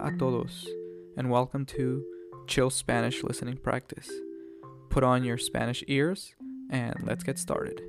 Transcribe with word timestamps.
A 0.00 0.12
todos, 0.16 0.64
and 1.16 1.28
welcome 1.28 1.66
to 1.66 2.04
Chill 2.46 2.70
Spanish 2.70 3.24
Listening 3.24 3.56
Practice. 3.56 4.08
Put 4.90 5.02
on 5.02 5.24
your 5.24 5.38
Spanish 5.38 5.82
ears, 5.88 6.36
and 6.70 6.94
let's 7.04 7.24
get 7.24 7.36
started. 7.36 7.82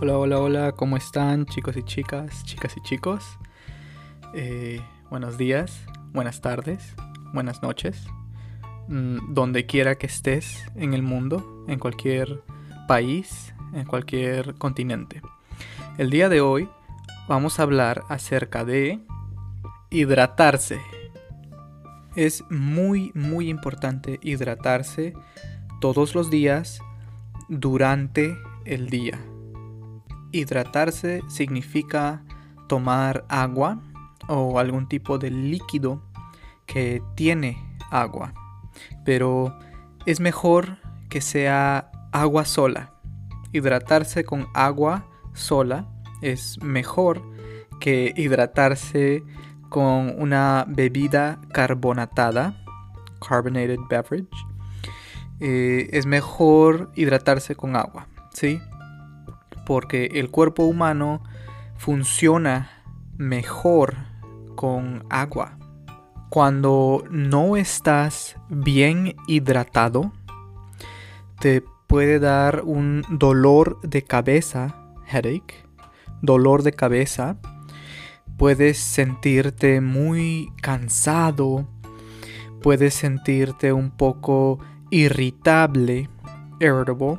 Hola, 0.00 0.16
hola, 0.16 0.38
hola, 0.38 0.72
¿cómo 0.76 0.96
están 0.96 1.44
chicos 1.46 1.76
y 1.76 1.82
chicas, 1.82 2.44
chicas 2.44 2.76
y 2.76 2.80
chicos? 2.82 3.24
Eh, 4.32 4.80
buenos 5.10 5.36
días, 5.36 5.84
buenas 6.12 6.40
tardes, 6.40 6.94
buenas 7.34 7.62
noches, 7.62 8.06
mm, 8.86 9.34
donde 9.34 9.66
quiera 9.66 9.96
que 9.96 10.06
estés 10.06 10.64
en 10.76 10.94
el 10.94 11.02
mundo, 11.02 11.64
en 11.66 11.80
cualquier 11.80 12.44
país, 12.90 13.54
en 13.72 13.84
cualquier 13.84 14.56
continente. 14.56 15.22
El 15.96 16.10
día 16.10 16.28
de 16.28 16.40
hoy 16.40 16.68
vamos 17.28 17.60
a 17.60 17.62
hablar 17.62 18.02
acerca 18.08 18.64
de 18.64 18.98
hidratarse. 19.90 20.80
Es 22.16 22.42
muy, 22.50 23.12
muy 23.14 23.48
importante 23.48 24.18
hidratarse 24.22 25.14
todos 25.80 26.16
los 26.16 26.30
días 26.30 26.80
durante 27.48 28.36
el 28.64 28.90
día. 28.90 29.20
Hidratarse 30.32 31.22
significa 31.28 32.24
tomar 32.68 33.24
agua 33.28 33.80
o 34.26 34.58
algún 34.58 34.88
tipo 34.88 35.16
de 35.16 35.30
líquido 35.30 36.02
que 36.66 37.04
tiene 37.14 37.56
agua. 37.92 38.34
Pero 39.04 39.56
es 40.06 40.18
mejor 40.18 40.78
que 41.08 41.20
sea 41.20 41.89
agua 42.12 42.44
sola. 42.44 42.92
Hidratarse 43.52 44.24
con 44.24 44.46
agua 44.54 45.06
sola 45.34 45.88
es 46.22 46.58
mejor 46.62 47.22
que 47.80 48.12
hidratarse 48.16 49.22
con 49.68 50.14
una 50.20 50.64
bebida 50.68 51.40
carbonatada, 51.52 52.62
carbonated 53.26 53.78
beverage. 53.88 54.28
Eh, 55.40 55.88
es 55.92 56.06
mejor 56.06 56.92
hidratarse 56.94 57.54
con 57.54 57.76
agua, 57.76 58.06
¿sí? 58.34 58.60
porque 59.70 60.06
el 60.14 60.32
cuerpo 60.32 60.64
humano 60.64 61.22
funciona 61.76 62.70
mejor 63.16 63.94
con 64.56 65.04
agua. 65.10 65.58
Cuando 66.28 67.04
no 67.08 67.56
estás 67.56 68.34
bien 68.48 69.14
hidratado, 69.28 70.10
te 71.38 71.62
puede 71.90 72.20
dar 72.20 72.62
un 72.64 73.04
dolor 73.08 73.80
de 73.80 74.04
cabeza, 74.04 74.76
headache, 75.12 75.66
dolor 76.22 76.62
de 76.62 76.70
cabeza. 76.70 77.36
Puedes 78.36 78.78
sentirte 78.78 79.80
muy 79.80 80.52
cansado, 80.62 81.66
puedes 82.62 82.94
sentirte 82.94 83.72
un 83.72 83.90
poco 83.90 84.60
irritable, 84.90 86.08
irritable, 86.60 87.18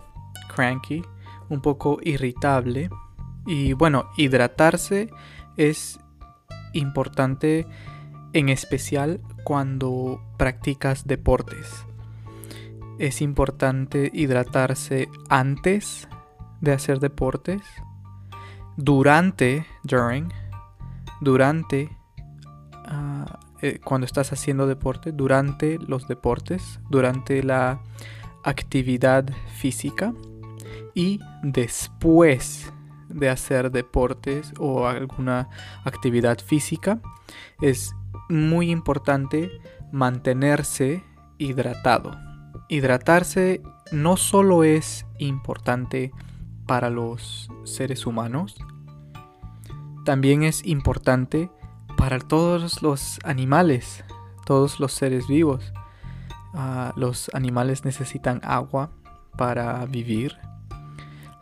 cranky 0.56 1.02
un 1.50 1.60
poco 1.60 1.98
irritable. 2.02 2.90
Y 3.46 3.74
bueno, 3.74 4.06
hidratarse 4.16 5.10
es 5.58 6.00
importante 6.72 7.68
en 8.32 8.48
especial 8.48 9.20
cuando 9.44 10.22
practicas 10.38 11.06
deportes. 11.08 11.86
Es 13.02 13.20
importante 13.24 14.12
hidratarse 14.14 15.10
antes 15.28 16.08
de 16.60 16.72
hacer 16.72 17.00
deportes, 17.00 17.64
durante, 18.78 19.66
during, 19.84 20.32
durante, 21.20 21.90
ah, 22.86 23.40
eh, 23.64 23.80
cuando 23.84 24.06
estás 24.06 24.32
haciendo 24.34 24.68
deporte, 24.68 25.14
durante 25.14 25.80
los 25.80 26.08
deportes, 26.08 26.80
durante 26.92 27.42
la 27.42 27.82
actividad 28.44 29.26
física 29.58 30.14
y 30.94 31.20
después 31.42 32.72
de 33.10 33.30
hacer 33.30 33.72
deportes 33.72 34.54
o 34.60 34.86
alguna 34.88 35.50
actividad 35.86 36.38
física 36.38 37.02
es 37.62 37.96
muy 38.30 38.70
importante 38.70 39.50
mantenerse 39.92 41.04
hidratado. 41.40 42.31
Hidratarse 42.72 43.62
no 43.92 44.18
solo 44.18 44.64
es 44.64 45.06
importante 45.20 46.12
para 46.66 46.90
los 46.90 47.50
seres 47.64 48.06
humanos, 48.06 48.56
también 50.06 50.44
es 50.44 50.66
importante 50.66 51.52
para 51.98 52.18
todos 52.18 52.82
los 52.82 53.20
animales, 53.24 54.04
todos 54.46 54.80
los 54.80 54.94
seres 54.94 55.28
vivos. 55.28 55.74
Ah, 56.54 56.94
los 56.96 57.30
animales 57.34 57.86
necesitan 57.86 58.42
agua 58.44 58.90
para 59.38 59.86
vivir 59.86 60.38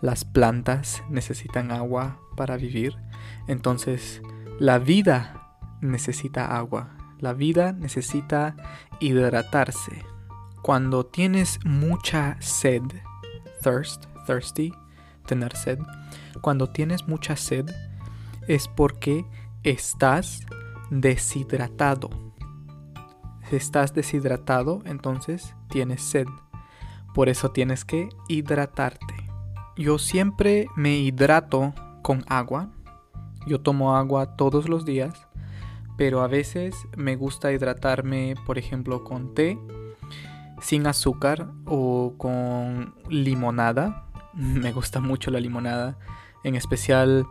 las 0.01 0.23
plantas 0.23 1.03
necesitan 1.09 1.71
agua 1.71 2.19
para 2.35 2.55
vivir, 2.57 2.95
entonces 3.47 4.21
la 4.57 4.79
vida 4.79 5.57
necesita 5.81 6.57
agua, 6.57 6.95
la 7.19 7.33
vida 7.33 7.73
necesita 7.73 8.55
hidratarse. 8.99 10.05
Cuando 10.61 11.05
tienes 11.05 11.59
mucha 11.65 12.37
sed, 12.41 12.83
thirst, 13.63 14.05
thirsty, 14.25 14.73
tener 15.25 15.55
sed, 15.55 15.79
cuando 16.41 16.67
tienes 16.67 17.07
mucha 17.07 17.35
sed 17.35 17.69
es 18.47 18.67
porque 18.67 19.25
estás 19.63 20.45
deshidratado. 20.89 22.09
Si 23.49 23.55
estás 23.55 23.93
deshidratado, 23.93 24.81
entonces 24.85 25.55
tienes 25.69 26.01
sed. 26.01 26.27
Por 27.13 27.29
eso 27.29 27.51
tienes 27.51 27.85
que 27.85 28.09
hidratarte. 28.27 29.15
Yo 29.75 29.97
siempre 29.97 30.67
me 30.75 30.97
hidrato 30.97 31.73
con 32.03 32.23
agua. 32.27 32.69
Yo 33.47 33.61
tomo 33.61 33.95
agua 33.95 34.35
todos 34.35 34.67
los 34.67 34.85
días, 34.85 35.27
pero 35.97 36.21
a 36.21 36.27
veces 36.27 36.75
me 36.95 37.15
gusta 37.15 37.51
hidratarme, 37.51 38.35
por 38.45 38.57
ejemplo, 38.57 39.03
con 39.03 39.33
té, 39.33 39.57
sin 40.61 40.87
azúcar 40.87 41.51
o 41.65 42.15
con 42.17 42.95
limonada. 43.09 44.05
Me 44.33 44.71
gusta 44.71 44.99
mucho 44.99 45.31
la 45.31 45.39
limonada, 45.39 45.97
en 46.43 46.55
especial 46.55 47.25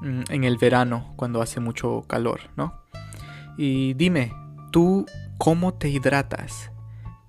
mm, 0.00 0.22
en 0.28 0.44
el 0.44 0.58
verano, 0.58 1.12
cuando 1.16 1.42
hace 1.42 1.60
mucho 1.60 2.04
calor, 2.06 2.40
¿no? 2.56 2.74
Y 3.56 3.94
dime, 3.94 4.32
¿tú 4.70 5.06
cómo 5.38 5.74
te 5.74 5.88
hidratas? 5.88 6.70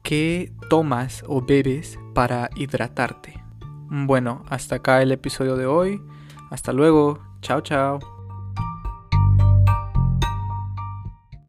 ¿Qué 0.04 0.54
tomas 0.70 1.24
o 1.28 1.42
bebes 1.42 2.00
para 2.14 2.50
hidratarte? 2.56 3.44
Bueno, 3.90 4.44
hasta 4.50 4.76
acá 4.76 5.02
el 5.02 5.12
episodio 5.12 5.56
de 5.56 5.66
hoy. 5.66 6.02
Hasta 6.50 6.74
luego. 6.74 7.20
Chao, 7.42 7.62
chao. 7.62 8.17